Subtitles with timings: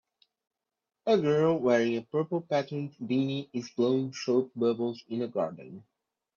[1.05, 5.83] A girl wearing a purple patterned beanie is blowing soap bubbles in a garden.